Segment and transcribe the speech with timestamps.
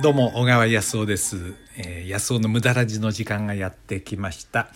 [0.00, 4.68] どうも小川康夫です、えー、康夫の無駄ラジの時間がやってきました。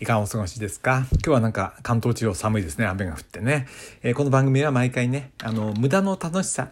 [0.00, 1.06] いかがお過ごしですか？
[1.12, 2.86] 今日はなんか関東地方寒いですね。
[2.86, 3.68] 雨が降ってね、
[4.02, 6.70] えー、この番組は毎回ねあの無駄の楽しさ。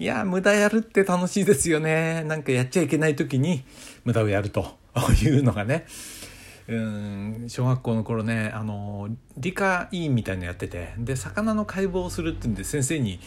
[0.00, 2.24] いや無駄やるって楽しいですよね。
[2.24, 3.64] なんかやっちゃいけない時に
[4.04, 4.76] 無駄をやると
[5.22, 5.86] いうのがね。
[6.68, 13.20] うん小学校の頃ねあの理科委員みたいのやっててで魚の解剖をするってんで先生に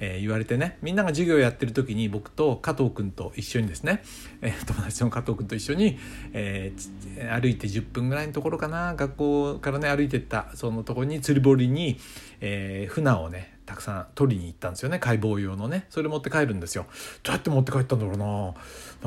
[0.00, 4.02] えー、言われてねみんなが授業やってる時に僕と加藤君と一緒にですね、
[4.42, 5.98] えー、友達の加藤君と一緒に、
[6.32, 11.98] えー、歩いて10分ぐらいのところかな学校からね歩いてったそのところに釣り堀に、
[12.40, 15.86] えー、船をねたくさん取りに行ったんですよね解剖用のね。
[15.88, 16.84] それ持って帰るんですよ。
[17.22, 18.54] どうやって持って帰ったんだろうな。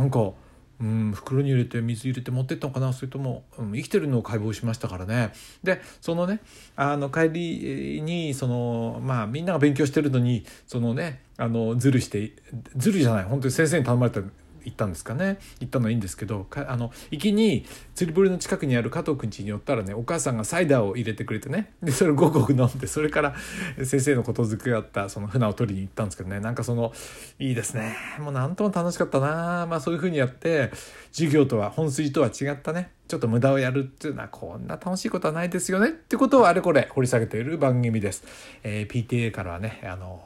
[0.02, 0.32] なんか
[0.80, 5.34] うん、袋に入れて水入れて持ってったのかなそれとも、うん、生きてるのを解剖しましたからね。
[5.64, 6.40] でそのね
[6.76, 12.34] あの帰りにそのまあみんなが勉強してるのにそのねあのズルして
[12.76, 14.22] ズルじゃない本当に先生に頼まれた
[14.68, 15.40] 行ったんですかね。
[15.62, 17.66] 行ったのはいいんですけどあの行きに
[17.96, 21.72] 釣り堀の近くにある加藤くん家に寄ったらねお母さんがサイダーを入れてくれてね。
[21.82, 23.36] でそれをごくごく飲んでそれから
[23.84, 26.42] 先生のことづくがあったその船を取りに行ったんですけどね。
[26.42, 26.92] なんかその
[27.40, 27.96] いいですね。
[28.20, 29.66] もうなんとも楽しかったな。
[29.70, 30.72] まあそういうふうにやって
[31.14, 32.92] 授業とは本筋とは違ったね。
[33.08, 35.90] ちょっと無駄をやるっていうのはこんな楽しいことはないですよね。
[35.90, 38.26] ってことをあれこれ掘り下げている番組です。
[38.64, 40.22] えー、PTA からはねあの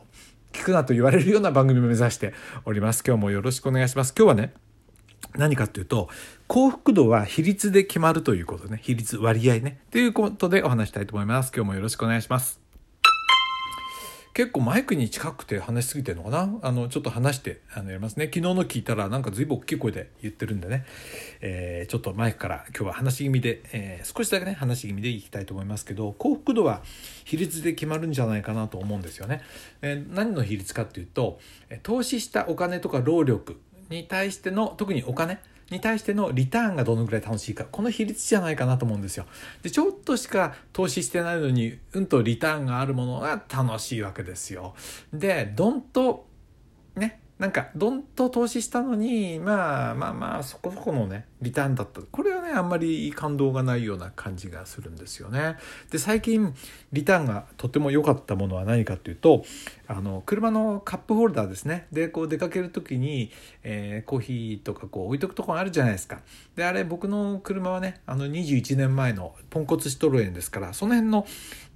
[0.52, 2.34] 聞くなと言われるような番組を目指して
[2.66, 3.04] おります。
[3.06, 4.14] 今日もよろしくお願いします。
[4.18, 4.54] 今日はね、
[5.36, 6.10] 何かっていうと、
[6.48, 8.80] 幸福度は比率で決まるということね。
[8.82, 9.80] 比率、割合ね。
[9.92, 11.52] ということでお話したいと思います。
[11.56, 12.61] 今日もよろしくお願いします。
[14.34, 16.60] 結構マイクに近くて話しすぎてるのかな？
[16.62, 18.26] あのちょっと話してあのやりますね。
[18.26, 20.86] 昨日の聞いたらなんか随分大きい声で言ってるんでね、
[21.42, 26.82] えー、ちょっとマイクから今日は話し気味で、えー、少しだけね話し気味でいきたいと思いますけど幸福度は
[27.26, 29.42] 比率で決まるんじゃないかなと思うんですよね、
[29.82, 31.40] えー、何の比率かっていうと
[31.84, 33.60] 投資したお金とか労力
[33.90, 35.40] に対しての特にお金
[35.72, 39.26] に対してのリターンがどのぐらい楽しいかこの比率じゃないかなと思うんですよ。
[39.64, 44.76] でちょっとしか投資してないのにうんとリターンがあるものが楽しいわけですよ。
[45.14, 46.28] でどんと
[46.96, 55.58] ねなんかどんと投資したのにまあまあまあそこそこのねリターンだったこれはねあんまり感動がないような感じがするんですよね。
[55.90, 56.54] で最近
[56.94, 59.44] リターンがとても良かったものは何かっていうと
[59.88, 63.32] あの車のカップホルダーですねでこう出かける時に、
[63.64, 66.22] えー、コーヒーとかこう置いとくとこあるじゃないですか。
[66.56, 71.26] であれ僕の車はねあの21年前のポンコツシトロエンですからその辺の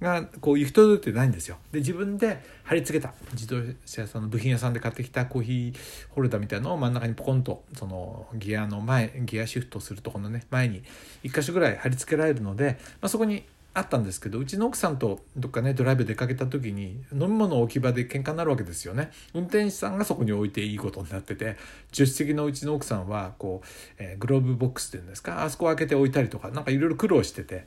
[0.00, 1.56] がこう行き届いてないんですよ。
[1.72, 5.74] で自分で貼り付けた自動車屋さんの部品屋さんで買ってきたコーヒー
[6.10, 10.82] ホルダーみたいなのを真ん中にポコンとそのギアの前ギアシフトするとこのね前に
[11.24, 19.10] 1箇所ぐらい貼り付けられるので、まあ、そこにあったんですけどうちの奥さんとどっかねドライブ出かけた時に飲み物置き場で喧嘩になるわけですよね。
[19.34, 21.56] 運転手さんがそこに置いていいことになってて
[21.92, 23.66] 助手席のうちの奥さんはこう、
[23.98, 27.66] えー、グローブボックスっていうんですかあそこ開けて置いたりとか何かいろいろ苦労してて。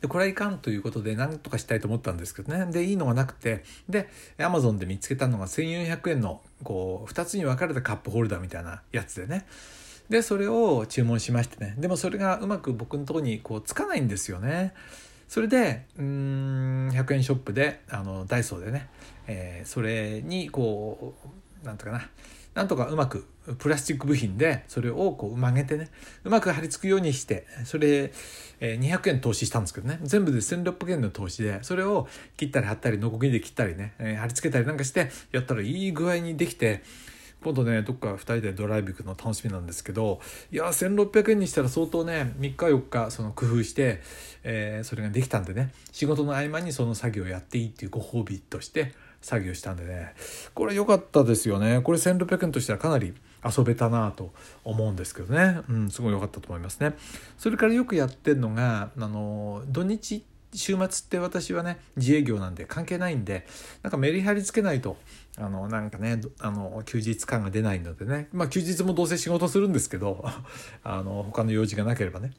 [0.00, 2.72] でこれはいかんということで何とかしたいと思ったんですけどね。
[2.72, 3.64] でいいのがなくて。
[3.88, 9.46] でアマゾンで見つけたのが1400円のこう2つに分かれたカップホルダーみたいなやつでね。
[10.10, 11.74] でそれを注文しましてね。
[11.78, 14.74] でもそれがうまく僕のとこにこうつかないんですよね。
[15.28, 18.88] それでうん100円ショップであのダイソーでね、
[19.28, 21.14] えー、それにこ
[21.62, 22.08] うなんとかな。
[22.52, 23.26] なんとかうまく
[23.58, 25.88] プラスチック部品でそれをこう曲げてね
[26.24, 28.12] うまく貼り付くようにしてそれ、
[28.60, 30.00] 200円投資したんですけどね。
[30.02, 36.82] 全部で1600円の投資でそれを切ったり貼ったりノコギリで切ったりね、貼り付けたりなんかしてやったらいい具合にできて
[37.42, 40.20] 今度ねどっか2人でドライブ行くの楽しみなんですけど
[40.52, 44.00] いや1600円にしたら相当ね3日4日その工夫して、
[44.44, 48.92] えー、それができたんでね仕事の合間にその作業をやっていいっていうご褒美として
[49.22, 50.14] 作業したんでね
[50.54, 51.80] これ良かったですよね。
[51.82, 53.14] これ1600円としてはかなり
[53.44, 54.32] 遊べたなと
[54.64, 56.94] 思うんですけどね、うん、すごい良かったと思いますね。
[57.38, 63.46] それからよくやってるのがあの土日週末って私はね自営業なんで関係ないんで
[63.82, 64.96] なんかメリハリつけないと
[65.36, 68.28] あのなんかねあの休日感が出ないのでね。
[68.32, 70.24] まあ休日もどうせ仕事するんですけど
[70.82, 72.32] あの他の用事がなければね。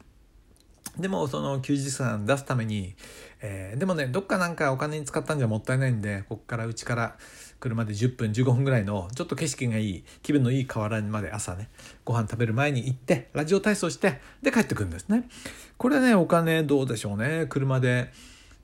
[0.97, 2.95] でもその休日感出すために、
[3.41, 7.15] えー、でもねどっかなんかお金に使ったんじゃもったいないんでこっからうちから
[7.61, 11.69] 車で10分15分ぐらいのちょっと景色がいい気分のいい河原まで朝ね
[12.03, 15.29] ご飯食べる前に行ってラジオ体操してで帰ってくるんですね。
[15.77, 17.45] これねお金どうでしょうね。
[17.47, 18.11] 車で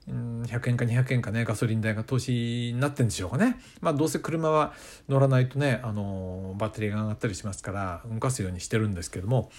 [0.08, 3.60] 100円か200円かねガソリン代が投資になってんでしょうかね。
[3.82, 4.74] まあどうせ車は
[5.10, 9.52] 乗らないとねあのバッテリーが上がったりしますから動かすようにしてるんですけども。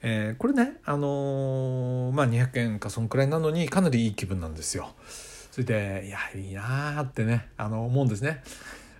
[0.00, 4.90] えー、これね、あのー、まあ、200円かそんくらいなのにかなりいい気分なんですよ。
[5.50, 8.42] それでいやいいなーってねあの思うんですね。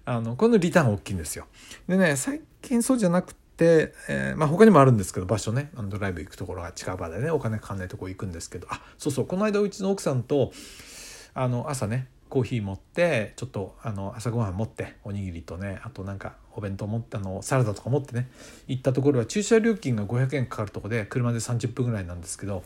[0.04, 1.46] あのこのリターン大きいんですよ。
[1.88, 5.70] でね最近そうじゃなくて、でえー、まあ、他にもあるんですけど場所ね。
[5.76, 8.68] あのドライブ行くところが近場でねお金かかんないとこ行くんですけど。
[8.70, 9.26] あそうそう。
[9.26, 10.52] この間うちの奥さんと
[11.34, 18.28] あの朝ねコーヒー持ってちょっとあの朝ごはん持っておにぎりとねあとなんかお弁当持ってあのサラダとか持ってね
[18.66, 22.62] 行ったところは駐車料金が500円かかるとこで車で30分ぐらいなんですけど、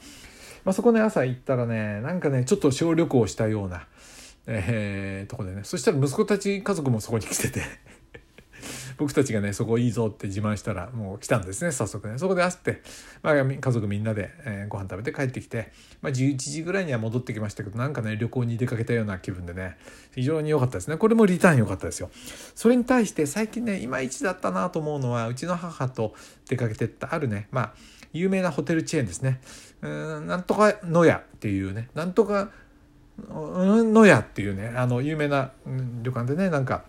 [0.65, 3.87] まあ、そこね朝行ったらねなんかねちょっと小旅行したような、
[4.47, 5.63] えー、とこでね。
[5.65, 7.63] そしたら息子たち家族もそこに来てて。
[8.97, 12.19] 僕たちがねそこいいぞって自慢したらもう来たんですね早速ね。
[12.19, 12.83] そこで会って、
[13.23, 19.77] まあ、家族みんなで、えー、ご飯食べて帰ってきて、まあ、11時ぐらいには戻ってきましたけどなんかね旅行に出かけたような気分でね
[20.15, 20.97] 非常に良かったですね。
[20.97, 22.11] これもリターン良かったですよ。
[22.55, 26.15] それに対して最近ねいまいちだったなと思うのはうちの母と
[26.49, 27.75] 出かけてったあるねまあ
[28.13, 29.41] 有名なホテルチェーンですね。
[29.81, 32.51] うんなんとか野屋っていうねなんとか
[33.29, 35.53] 野屋っていうねあの有名な
[36.03, 36.85] 旅館でねなんか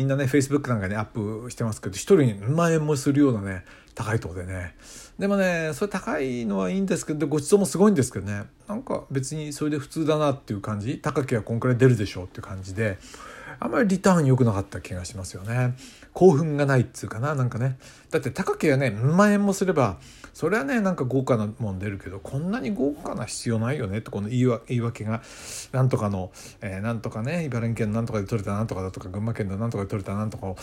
[0.00, 1.04] みんなね Facebook なんかにアッ
[1.42, 4.74] プしてますけど1人に万円もするようなね高いとこでね。
[5.18, 8.44] でもねそれ高いのはいいんですけどごちそうもすごいんですけどね。
[8.66, 11.00] なんか別にそれで普通だなっていう感じ？
[11.00, 12.96] 高けはこんくらい出るでしょうっていう感じで。
[13.60, 15.74] あまりリターン良くなかった気がしますよね。
[16.14, 17.78] 興奮がないっつうかななんかね。
[18.10, 19.98] だって高ければね何万円もすれば
[20.32, 25.22] それはねなんか豪華なもん出るけどこんなに豪華な必要ないよねってこの言い言い訳が。
[25.72, 30.56] なんとかの、えー、なんとかね茨城県なんとかで取れたなんとかだとか群馬県のなんとかで取れたなんとかを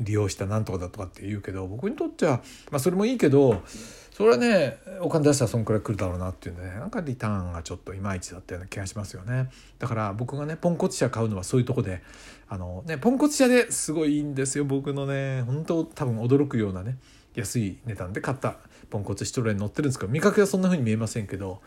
[0.00, 2.40] 利用したなんとかだとかって言うけど僕にとっては
[2.70, 3.62] まあそれもいいけど
[4.12, 6.70] それはねお金出したらそんくらい来るだろうなっていうね。
[6.78, 9.50] なんかリターンがちょっといまいちだったような気がしますよね。
[9.78, 12.02] だから僕がねポンコツ車買うのはそういうとこで
[12.48, 15.42] あのねポンコツ車ですごいいいんですよ僕のね。
[15.42, 16.98] 本当多分驚くようなね
[17.34, 18.56] 安い値段で買った
[18.90, 21.62] ポンコツシトロエン乗ってるんですけど見かけはそんな風に見えませんけど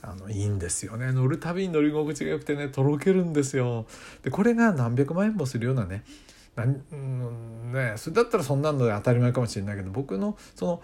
[0.00, 1.12] あのいいんですよね。
[1.12, 3.86] 乗るたびに乗り心地が良くてねとろけるんですよ。
[4.22, 6.02] でこれが何百万円もするようなね
[6.54, 10.82] なんねそれだったらそんなので当たり前かもしれないけど僕のその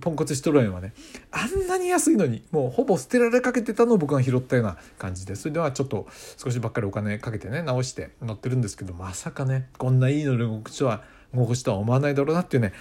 [0.00, 0.94] ポンコツシトロエンはね
[1.30, 6.06] あんなに安いのにもうほぼ捨てられかけてたのを僕が拾ったような感じでそれではちょっと
[6.38, 11.02] 少しばっかりお金かけてね直して乗ってるんですけどまさかねこんないい乗り心地は
[11.32, 12.72] 心地とは思わないだろうなっていうね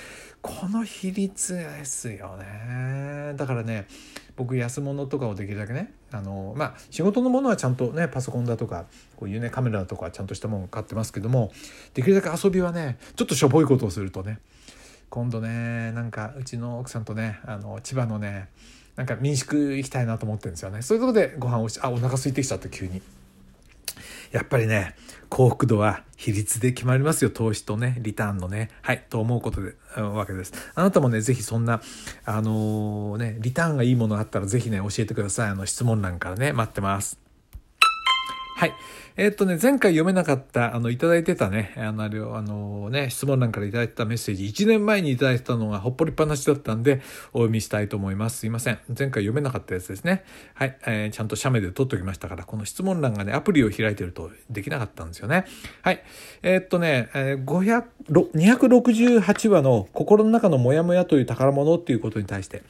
[0.41, 3.33] この比率ですよね。
[3.35, 3.87] だからね
[4.39, 8.85] 僕安物とかをできるだけねあのまあ仕事のものはちゃんとねパソコンだとか
[9.17, 11.51] こういうねカメラだとかちゃんとしたもの買ってますけども
[11.93, 14.39] できるだけ遊びはねちょっとしょぼいことをするとね
[15.09, 18.47] 今度ねなんかうちの奥さんとねあの千葉のね
[18.95, 23.01] なんか民宿行きたいなと思ってるんですよねそういうとこでご飯をしあお腹空いてきちゃった急に。
[24.31, 24.95] やっぱりね
[25.29, 27.29] 幸福度は比率で決まりますよ。
[27.29, 28.69] 投資とねリターンのね。
[28.81, 30.53] はいと思うことでわけです。
[30.75, 31.81] あなたもね是非そんな
[32.25, 35.49] あのー、ねリターンがいいものあったら是非ね教えてください。
[35.49, 37.28] あの質問欄からね待ってます。
[38.59, 38.73] はい。
[39.15, 46.99] えー、っとね、前回読めなかった、あの、いただいてたね、あの、あ、のね、質問欄からいただいてたメッセージ、1年前にいただいてたのがほっぽりっぱなしだったんで、
[47.31, 48.39] お読みしたいと思います。
[48.39, 48.79] すいません。
[48.89, 50.25] 前回読めなかったやつですね。
[50.55, 50.77] はい。
[50.85, 55.45] えー、ちゃんと写メで撮っておきましたから、この質問欄がね、アプリを開いてるとできなかったんですよね。
[55.81, 56.03] はい。
[56.41, 62.63] えー、っとね、えー、500、268話の心の中のモヤモヤという宝物っていうことに対して、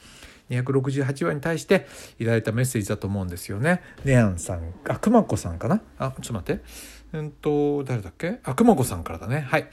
[0.50, 1.86] 268話に対して
[2.18, 3.80] いただいたメッセージだと思うんですよね。
[4.04, 5.80] ネアンさん、あ、くまこさんかな？
[5.98, 6.62] あ、ちょっと待って。
[7.12, 8.40] うんと、誰だっけ？
[8.44, 9.40] あ、くまこさんからだね。
[9.40, 9.68] はい。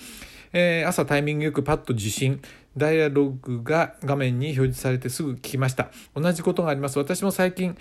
[0.54, 2.42] えー、朝タイミングよくパッと受信、
[2.78, 5.92] ダイアログが画面に表示されてすぐ聞きました。
[6.16, 6.98] 同じことがあります。
[6.98, 7.78] 私も最近、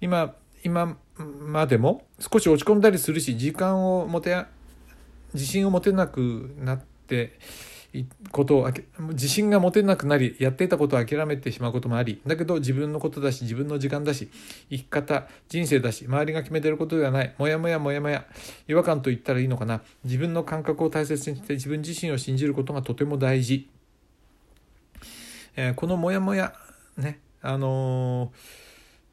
[0.00, 4.44] 今、今までも少し落ち込んだりするし、時間を持て、
[5.32, 7.38] 自信を持てなくなって、
[8.30, 8.70] ことを
[9.10, 14.30] 自信が持てなくなりやっていたことを諦めてしまうこともありだけど自分のことだし自分の時間だし
[14.70, 17.34] 生き方人生だし周りが決めてることではない。
[17.38, 18.26] もやもやもやもや
[18.68, 19.82] 違和感と言ったらいいのかな。
[20.04, 23.68] 自分の感覚を大切にして自分自身を信じることがとても大事、
[25.56, 26.54] えー、このもやもや
[26.96, 28.70] ねあのー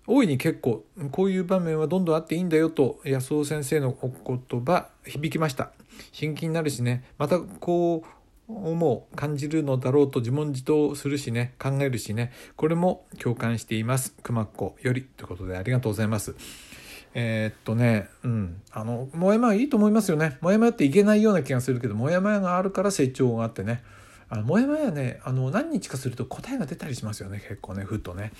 [0.09, 5.71] 大いに結構こういう場面はどんどんあっていいんだよと安尾先生のお言葉響きました。
[6.13, 7.03] 真剣になるしね。
[7.17, 8.16] またこう
[8.47, 14.15] 思う感じるのだろうと自問自答するしね考えるしねこれも共感しています。
[14.23, 16.35] 熊っ子よりということでありがとうございます。
[17.13, 18.61] えー、っとねうん。
[18.71, 20.37] あのもやもやいいと思いますよね。
[20.41, 23.83] もやもやっていけないような気がするけどもやもやがあるから成長があってね。
[24.29, 27.39] あのもやもやねあの何日かすると答えが出たりしますよね。
[27.39, 28.31] 結構ねふっとね。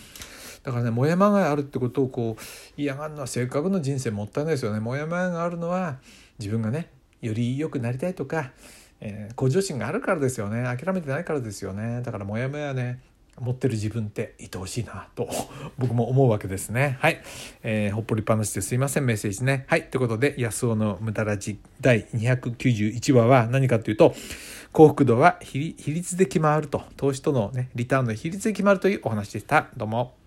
[0.63, 4.79] だからねもやまがあるってことをこう嫌がるのはせっかくの人生もったいないですよね。
[4.79, 5.97] もやまがあるのは
[6.39, 6.89] 自分がね
[7.21, 8.51] より良くなりたいとか
[8.99, 12.99] えー、向上心があるからですよね諦めてないからですよねだからモヤモヤね
[13.39, 15.29] 持ってる自分って愛おしいなと
[15.77, 16.97] 僕も思うわけですね。
[16.99, 17.21] はい。
[17.63, 19.65] えー、ほっぽりっぱなしですいません、メッセージね。
[19.67, 19.83] はい。
[19.83, 24.15] ということで、安尾の無駄ラジ第291話は何かというと、
[24.71, 29.69] 幸福度は比率で決まると、投資とのね、リターンの比率で決まるというお話でした。
[29.77, 30.26] どうも。